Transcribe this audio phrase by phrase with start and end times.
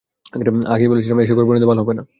[0.67, 2.03] আগেই বলেছিলাম, এসবের পরিণতি ভালো হবে না।